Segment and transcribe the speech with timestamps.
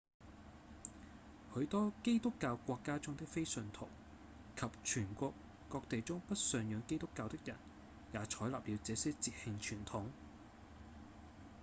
[1.53, 3.87] 許多基督教國家中的非信徒
[4.55, 5.31] 及全球
[5.69, 7.55] 各地中不信仰基督教的人
[8.11, 10.05] 也採納了這些節慶傳統